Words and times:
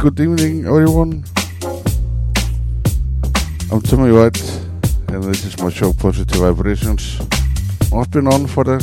Good 0.00 0.18
evening 0.18 0.64
everyone. 0.64 1.24
I'm 3.70 3.82
Tommy 3.82 4.10
White 4.10 4.40
and 5.08 5.22
this 5.22 5.44
is 5.44 5.60
my 5.60 5.68
show 5.68 5.92
Positive 5.92 6.38
Vibrations. 6.38 7.20
I've 7.94 8.10
been 8.10 8.26
on 8.26 8.46
for 8.46 8.62
a 8.62 8.80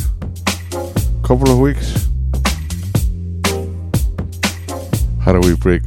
couple 1.24 1.50
of 1.50 1.58
weeks. 1.58 2.08
How 5.20 5.34
do 5.34 5.40
we 5.40 5.56
break. 5.56 5.82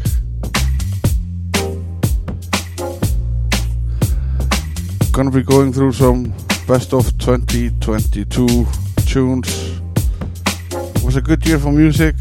Gonna 5.13 5.31
be 5.31 5.45
going 5.45 5.73
through 5.73 5.93
some 5.93 6.35
best 6.67 6.93
of 6.93 7.07
2022 7.19 8.67
tunes. 9.07 9.81
It 10.73 11.05
was 11.05 11.15
a 11.15 11.23
good 11.23 11.47
year 11.47 11.61
for 11.61 11.71
music 11.71 12.17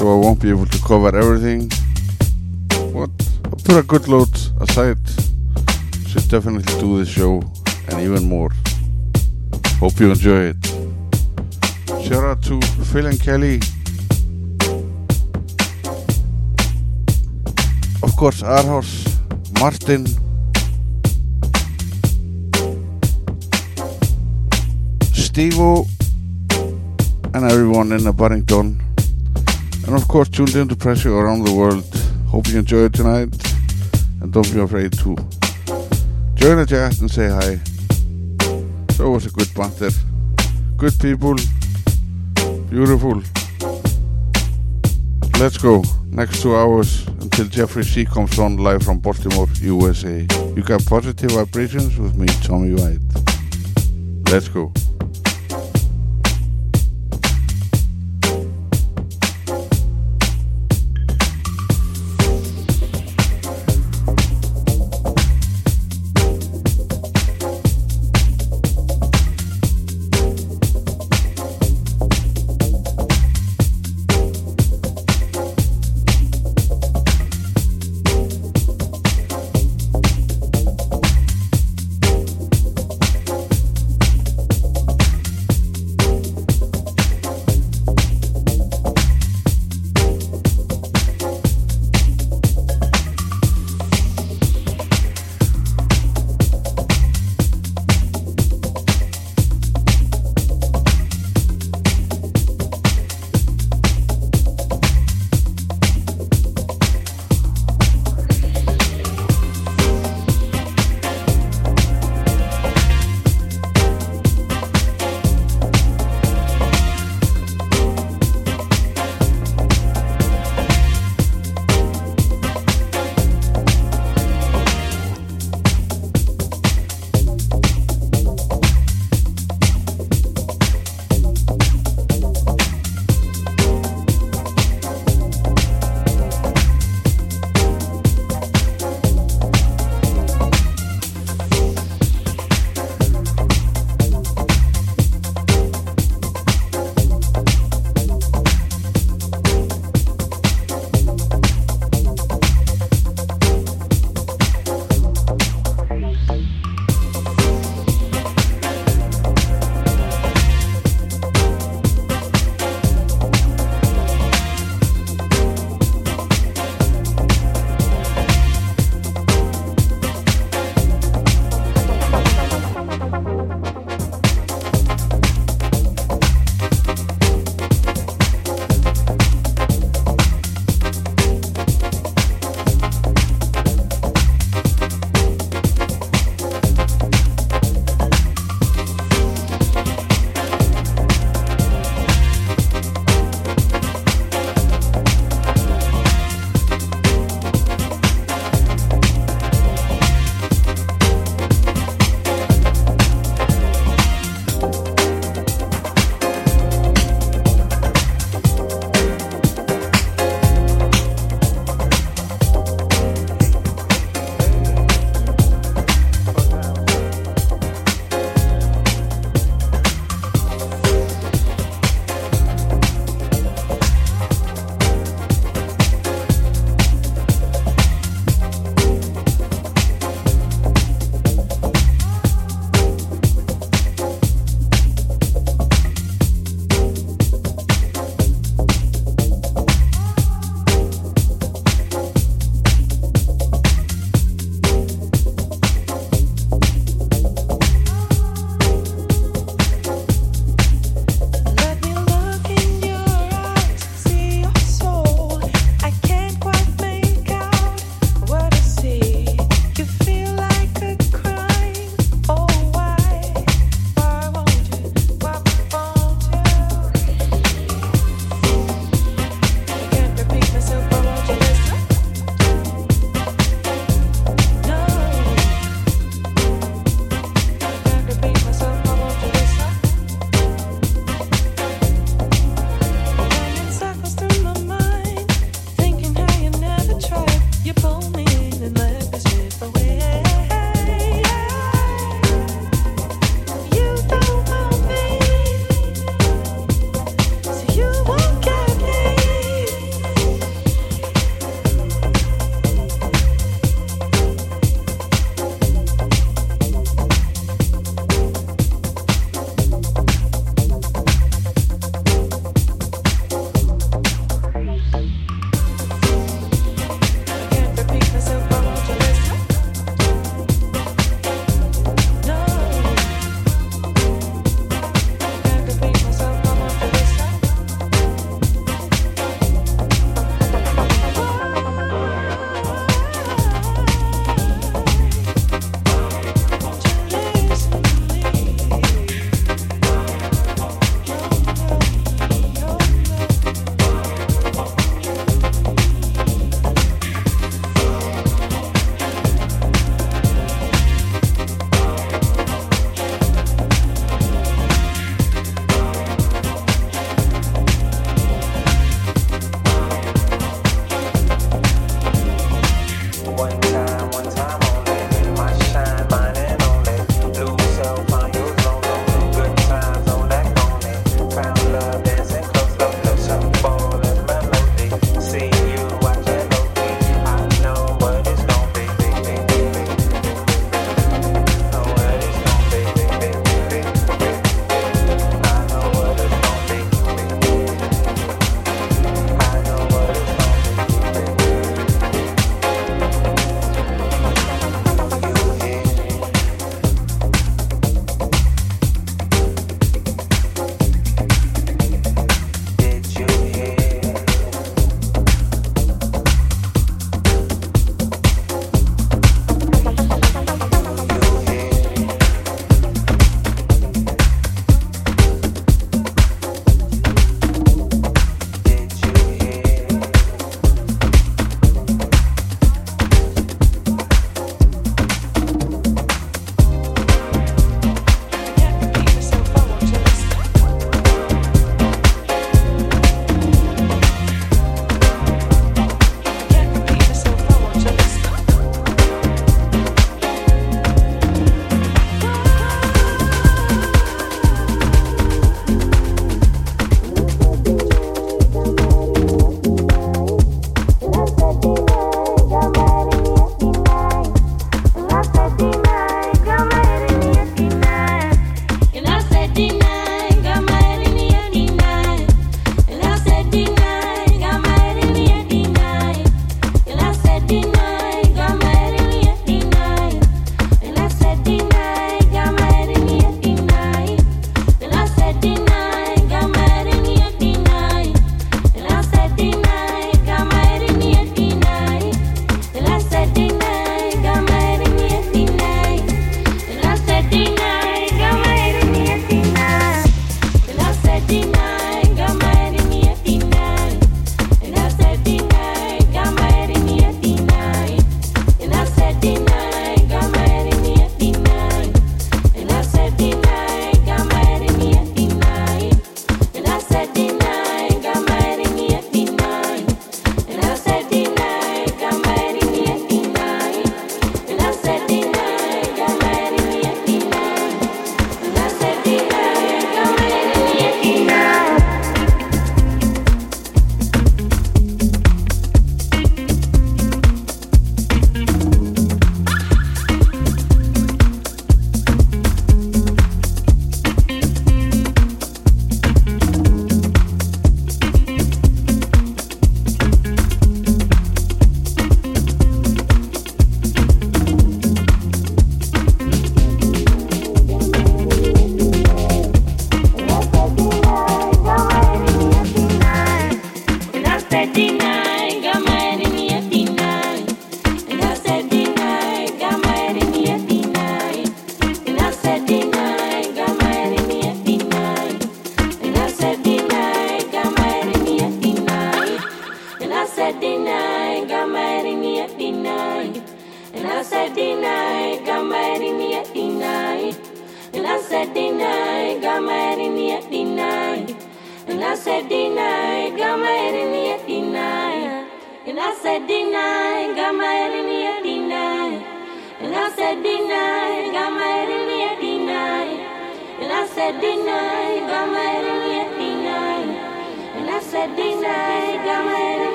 so 0.00 0.14
I 0.14 0.18
won't 0.18 0.40
be 0.40 0.48
able 0.48 0.64
to 0.64 0.78
cover 0.78 1.14
everything. 1.14 1.68
But 2.94 3.10
I'll 3.44 3.60
put 3.66 3.76
a 3.76 3.82
good 3.82 4.08
load 4.08 4.34
aside. 4.58 4.96
Should 6.08 6.26
definitely 6.30 6.62
do 6.80 6.98
this 6.98 7.10
show 7.10 7.42
and 7.88 8.00
even 8.00 8.26
more. 8.26 8.50
Hope 9.78 10.00
you 10.00 10.10
enjoy 10.10 10.52
it. 10.52 10.66
Shout 12.02 12.24
out 12.24 12.42
to 12.44 12.58
Phil 12.90 13.04
and 13.04 13.20
Kelly. 13.20 13.60
Of 18.02 18.16
course, 18.16 18.40
Arhos, 18.40 18.90
Martin, 19.60 20.06
Stevo, 25.12 25.86
and 27.34 27.44
everyone 27.52 27.92
in 27.92 28.04
the 28.04 28.14
Barrington. 28.14 28.89
And 29.90 30.00
of 30.00 30.06
course, 30.06 30.28
tuned 30.28 30.54
in 30.54 30.60
into 30.60 30.76
Pressure 30.76 31.12
around 31.12 31.42
the 31.42 31.52
world. 31.52 31.84
Hope 32.28 32.46
you 32.46 32.60
enjoyed 32.60 32.94
tonight. 32.94 33.34
And 34.20 34.32
don't 34.32 34.48
be 34.54 34.60
afraid 34.60 34.92
to 34.92 35.16
join 36.36 36.58
the 36.58 36.66
chat 36.68 37.00
and 37.00 37.10
say 37.10 37.28
hi. 37.28 37.58
So 38.94 39.06
it 39.06 39.10
was 39.10 39.26
a 39.26 39.30
good 39.30 39.52
banter. 39.52 39.90
Good 40.76 40.96
people. 41.00 41.34
Beautiful. 42.70 43.20
Let's 45.40 45.58
go. 45.58 45.82
Next 46.06 46.40
two 46.40 46.54
hours 46.54 47.04
until 47.08 47.46
Jeffrey 47.46 47.82
C 47.82 48.04
comes 48.04 48.38
on 48.38 48.58
live 48.58 48.84
from 48.84 49.00
Baltimore, 49.00 49.48
USA. 49.60 50.24
You 50.54 50.62
got 50.62 50.86
positive 50.86 51.32
vibrations 51.32 51.98
with 51.98 52.14
me, 52.14 52.28
Tommy 52.44 52.74
White. 52.74 53.00
Let's 54.30 54.46
go. 54.46 54.72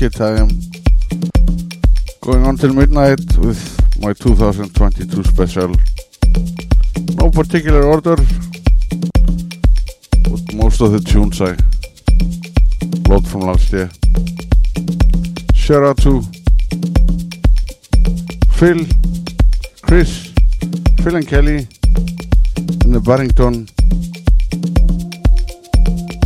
UK 0.00 0.12
time. 0.12 0.48
Going 2.20 2.46
on 2.46 2.56
till 2.56 2.72
midnight 2.72 3.18
with 3.38 3.60
my 4.00 4.12
2022 4.12 5.24
special. 5.24 5.74
No 7.16 7.30
particular 7.30 7.82
order, 7.82 8.14
but 10.22 10.54
most 10.54 10.80
of 10.80 10.92
the 10.92 11.00
tunes 11.00 11.40
I 11.40 11.56
load 13.08 13.26
from 13.26 13.40
last 13.40 13.72
year. 13.72 13.90
Shout 15.54 15.82
out 15.82 15.98
to 16.02 16.22
Phil, 18.52 18.86
Chris, 19.82 20.32
Phil 21.02 21.16
and 21.16 21.26
Kelly 21.26 21.66
in 22.84 22.92
the 22.92 23.00
Barrington, 23.00 23.66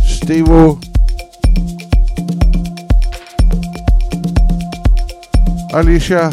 Steve 0.03 0.47
Alicia. 5.75 6.29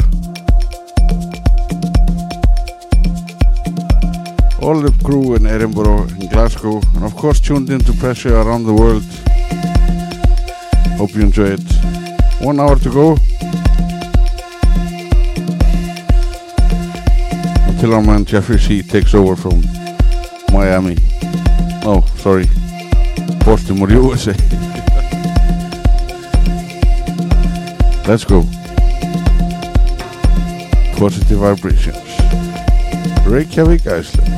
All 4.61 4.79
the 4.79 4.95
crew 5.03 5.33
in 5.33 5.47
Edinburgh 5.47 6.03
and 6.03 6.29
Glasgow, 6.29 6.79
and 6.93 7.03
of 7.03 7.15
course 7.15 7.39
tuned 7.39 7.71
into 7.71 7.91
pressure 7.93 8.39
around 8.39 8.65
the 8.65 8.73
world. 8.73 9.03
Hope 10.99 11.15
you 11.15 11.21
enjoy 11.21 11.57
it. 11.57 11.63
One 12.39 12.59
hour 12.59 12.77
to 12.77 12.89
go. 12.91 13.17
Until 17.67 17.95
our 17.95 18.03
man 18.03 18.25
Jeffrey 18.25 18.59
C 18.59 18.83
takes 18.83 19.15
over 19.15 19.35
from 19.35 19.63
Miami. 20.53 20.97
Oh, 21.83 22.05
sorry. 22.17 22.45
Baltimore, 23.43 23.89
USA. 23.89 24.33
Let's 28.07 28.23
go 28.23 28.45
positive 31.01 31.39
vibrations. 31.39 31.97
Reykjavik, 33.25 33.87
Iceland. 33.87 34.30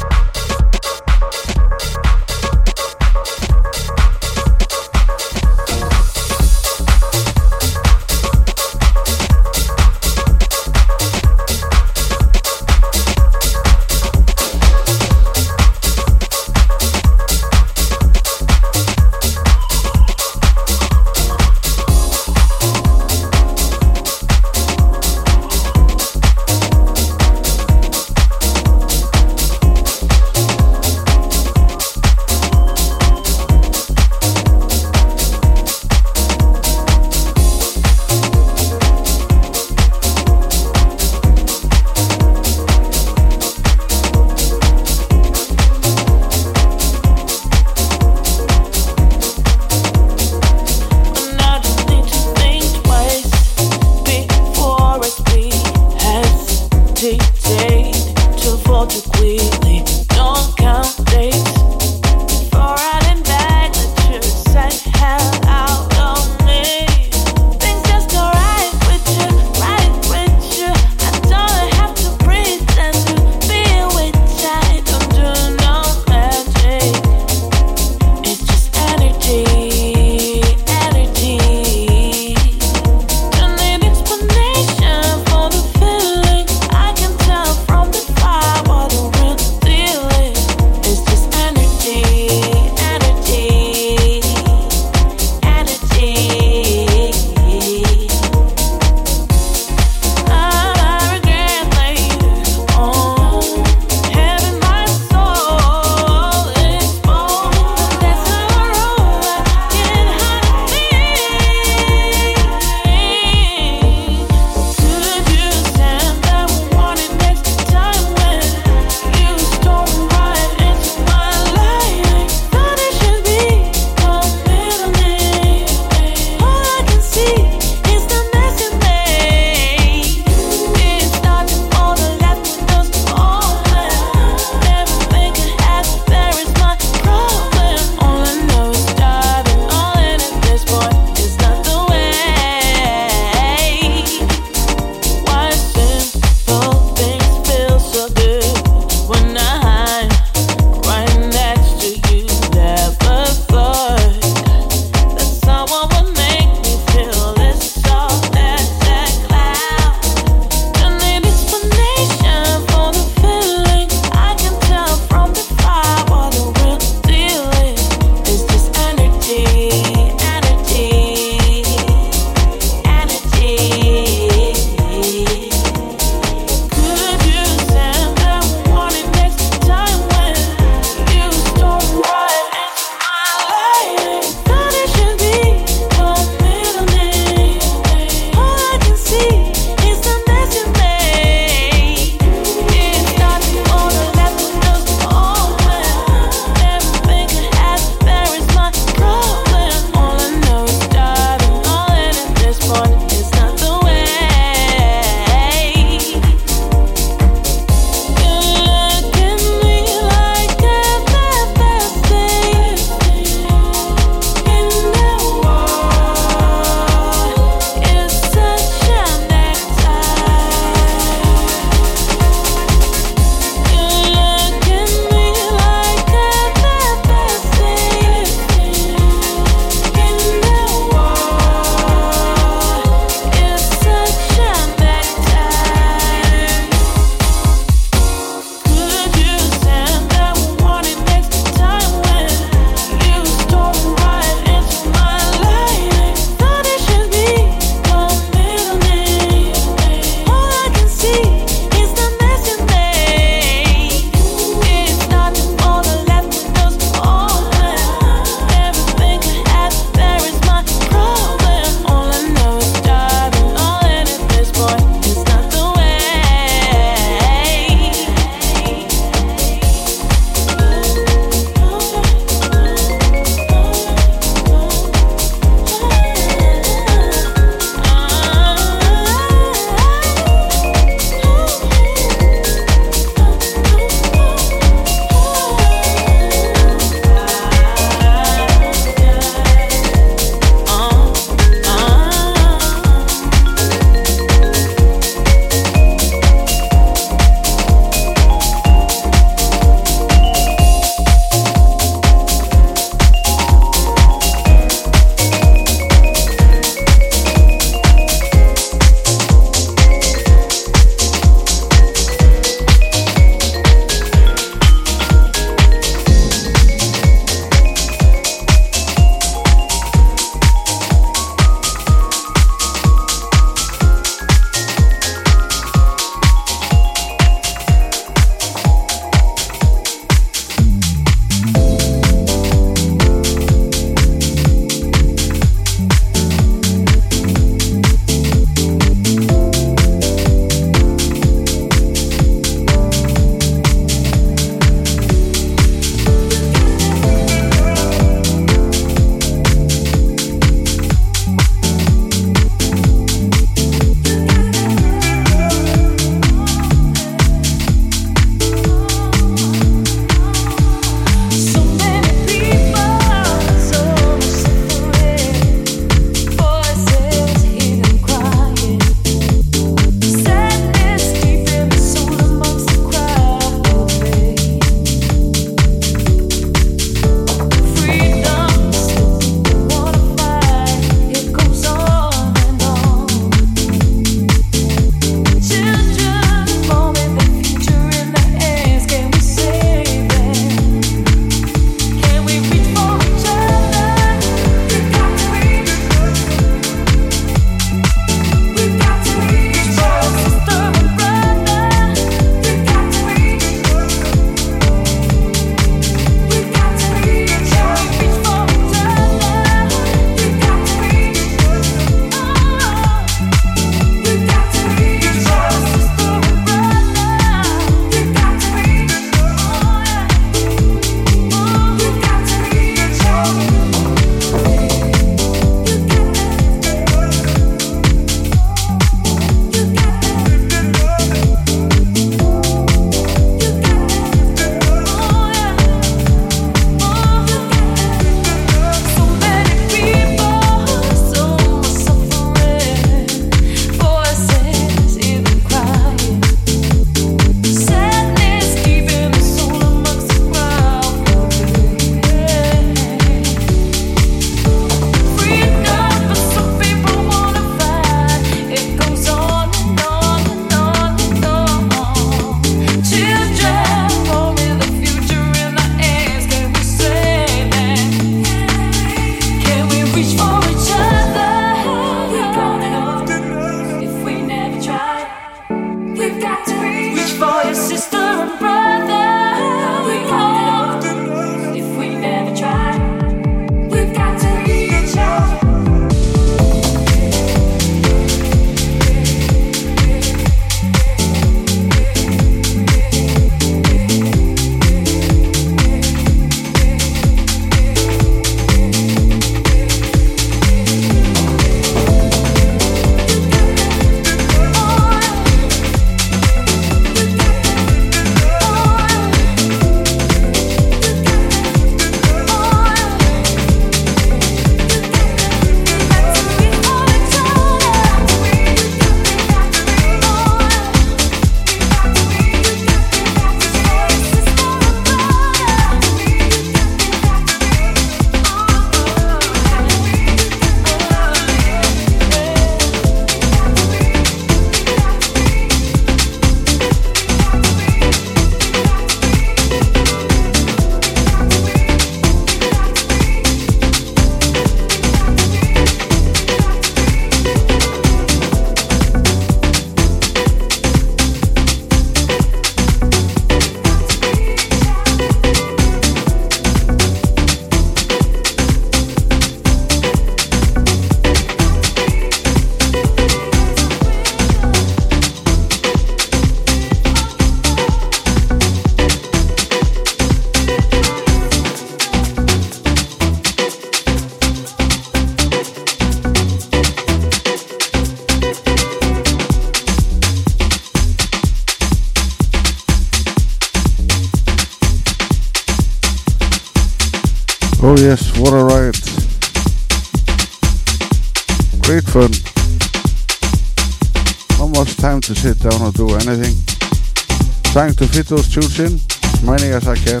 Trying 597.52 597.74
to 597.74 597.86
fit 597.86 598.06
those 598.06 598.32
tunes 598.32 598.58
in 598.60 598.80
as 599.12 599.22
many 599.22 599.52
as 599.52 599.68
I 599.68 599.76
can 599.76 600.00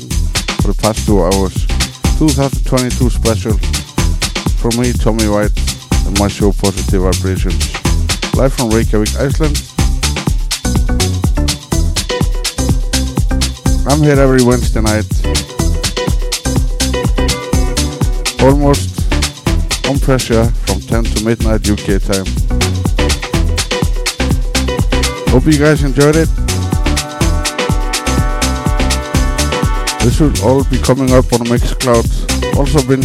for 0.62 0.72
the 0.72 0.78
past 0.80 1.04
two 1.04 1.20
hours. 1.20 1.52
2022 2.16 3.10
special 3.10 3.52
from 4.56 4.80
me, 4.80 4.94
Tommy 4.94 5.28
White, 5.28 5.52
and 6.06 6.18
my 6.18 6.28
show 6.28 6.50
Positive 6.50 7.02
Vibrations. 7.02 7.68
Live 8.34 8.54
from 8.54 8.70
Reykjavik, 8.70 9.12
Iceland. 9.20 9.60
I'm 13.84 14.00
here 14.00 14.18
every 14.18 14.42
Wednesday 14.42 14.80
night. 14.80 15.04
Almost 18.40 19.12
on 19.92 19.98
pressure 19.98 20.46
from 20.64 20.80
10 20.80 21.04
to 21.04 21.24
midnight 21.26 21.68
UK 21.68 22.00
time. 22.00 22.24
Hope 25.28 25.44
you 25.44 25.58
guys 25.58 25.84
enjoyed 25.84 26.16
it. 26.16 26.41
This 30.04 30.18
will 30.18 30.32
all 30.44 30.64
be 30.64 30.78
coming 30.78 31.12
up 31.12 31.32
on 31.32 31.46
Mixcloud. 31.46 32.56
Also 32.58 32.82
been 32.88 33.02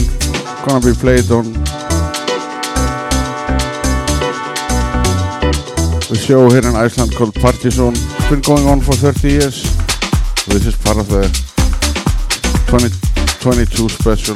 gonna 0.66 0.84
be 0.84 0.94
played 0.94 1.30
on 1.30 1.54
the 6.10 6.16
show 6.16 6.50
here 6.50 6.68
in 6.68 6.76
Iceland 6.76 7.14
called 7.16 7.36
Party 7.36 7.70
Zone. 7.70 7.94
It's 7.94 8.30
been 8.30 8.42
going 8.42 8.66
on 8.68 8.82
for 8.82 8.94
30 8.94 9.30
years. 9.30 9.64
This 10.48 10.66
is 10.66 10.76
part 10.76 10.98
of 10.98 11.08
the 11.08 11.28
2022 12.66 13.90
special. 13.90 14.36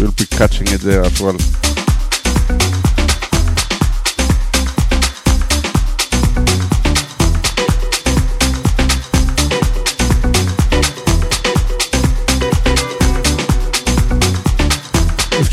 You'll 0.00 0.12
be 0.12 0.24
catching 0.26 0.68
it 0.68 0.80
there 0.80 1.02
as 1.02 1.20
well. 1.20 1.63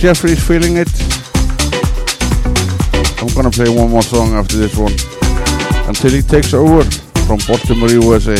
Jeffrey's 0.01 0.43
feeling 0.43 0.77
it, 0.77 0.89
I'm 3.21 3.27
gonna 3.35 3.51
play 3.51 3.69
one 3.69 3.91
more 3.91 4.01
song 4.01 4.33
after 4.33 4.57
this 4.57 4.75
one 4.75 4.93
until 5.87 6.09
he 6.09 6.23
takes 6.23 6.55
over 6.55 6.83
from 7.27 7.37
Baltimore, 7.47 7.87
USA. 7.87 8.35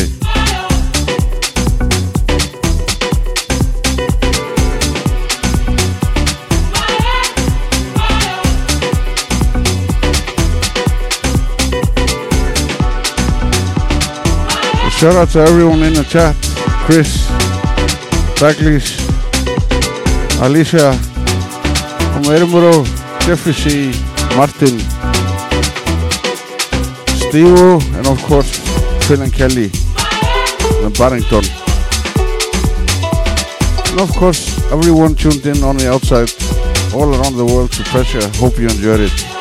Shout 14.98 15.14
out 15.14 15.28
to 15.28 15.38
everyone 15.42 15.84
in 15.84 15.94
the 15.94 16.04
chat. 16.08 16.34
Chris, 16.86 17.28
Douglas, 18.40 18.98
Alicia, 20.40 21.11
from 22.22 22.34
Edinburgh, 22.34 22.84
Jeffrey 23.20 23.92
Martin, 24.36 24.78
Steve, 27.16 27.96
and 27.96 28.06
of 28.06 28.22
course 28.24 28.58
Phil 29.06 29.22
and 29.22 29.32
Kelly 29.32 29.70
and 30.84 30.96
Barrington. 30.98 31.44
And 33.90 34.00
of 34.00 34.10
course 34.16 34.58
everyone 34.70 35.14
tuned 35.14 35.44
in 35.46 35.62
on 35.62 35.76
the 35.76 35.90
outside, 35.90 36.30
all 36.94 37.14
around 37.14 37.36
the 37.36 37.44
world 37.44 37.72
to 37.72 37.82
pressure. 37.84 38.26
Hope 38.38 38.58
you 38.58 38.68
enjoyed 38.68 39.00
it. 39.00 39.31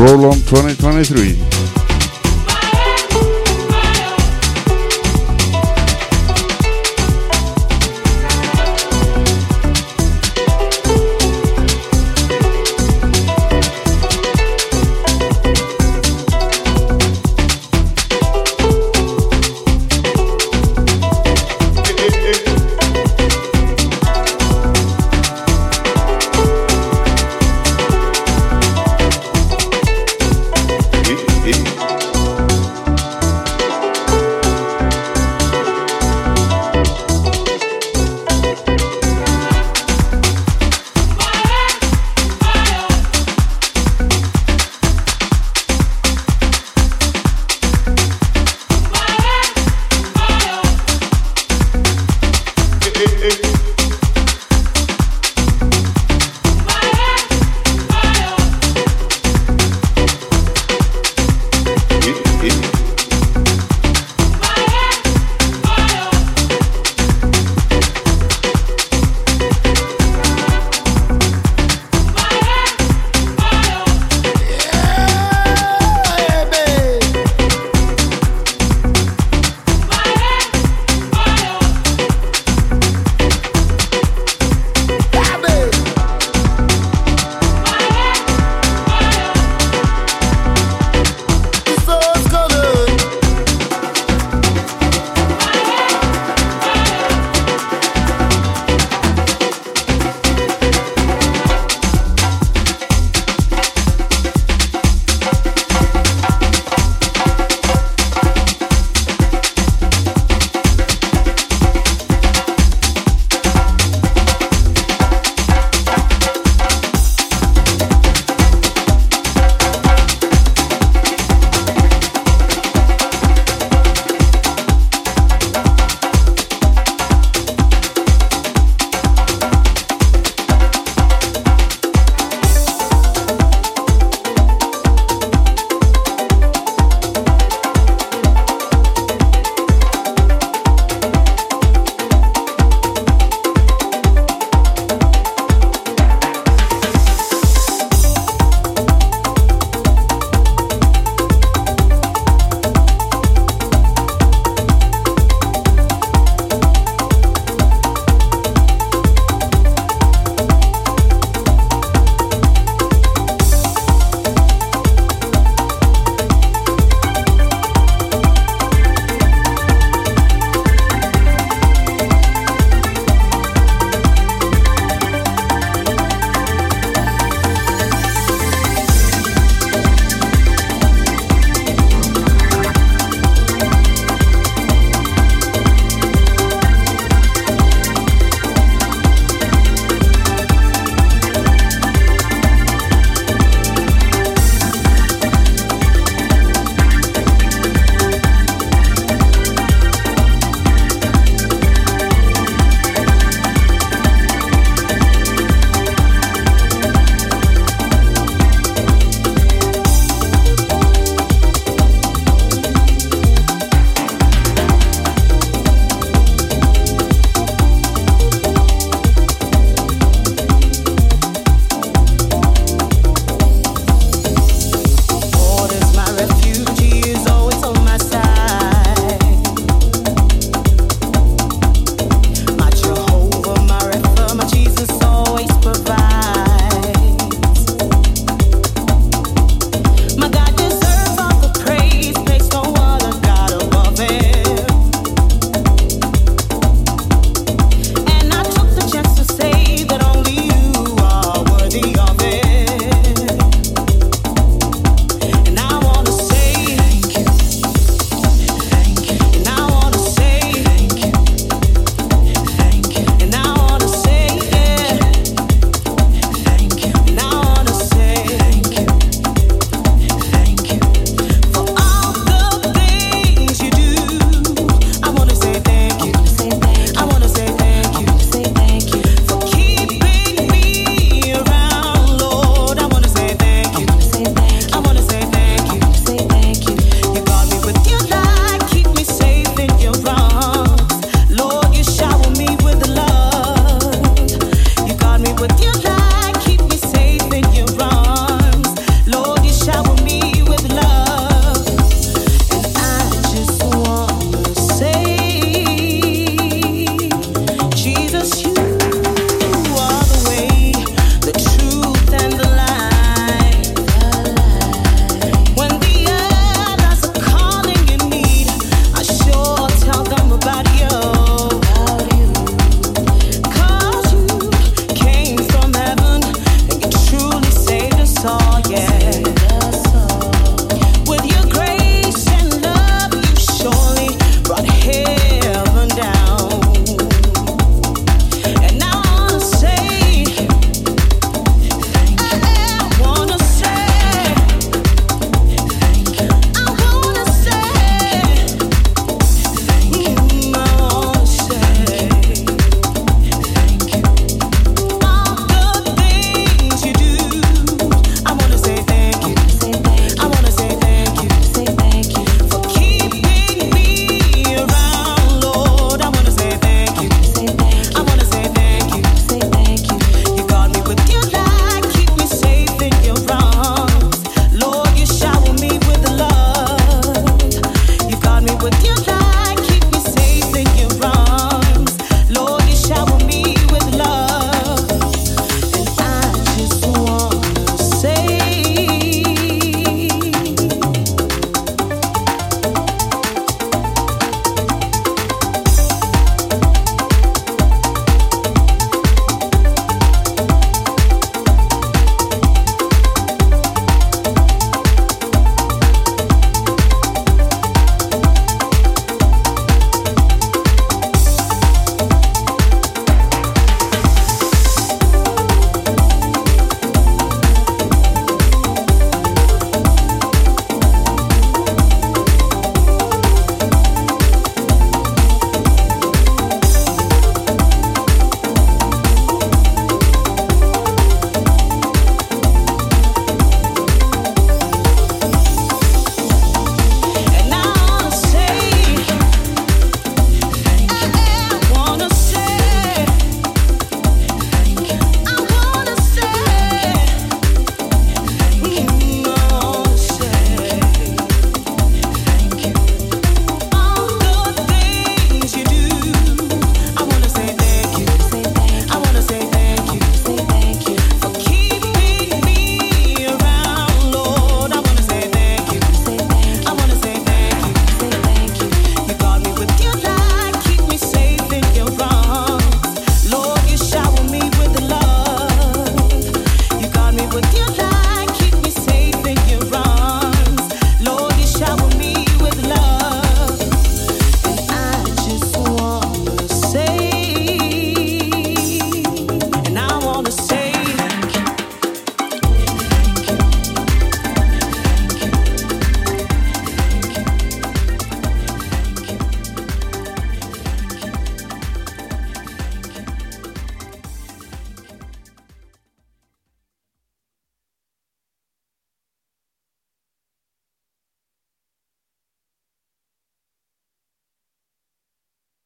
Roll 0.00 0.24
on 0.24 0.40
2023. 0.46 1.59
hey, 53.00 53.30
hey. 53.30 53.69